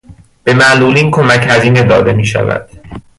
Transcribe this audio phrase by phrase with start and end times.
[0.43, 2.69] به معلولین کمک هزینه داده میشود.